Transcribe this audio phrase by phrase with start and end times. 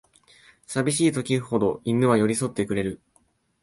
[0.65, 2.99] さびしい時ほど犬は寄りそってくれる